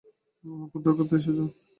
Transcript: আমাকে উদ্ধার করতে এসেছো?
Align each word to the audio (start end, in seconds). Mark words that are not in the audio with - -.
আমাকে 0.43 0.73
উদ্ধার 0.77 0.93
করতে 0.97 1.13
এসেছো? 1.19 1.45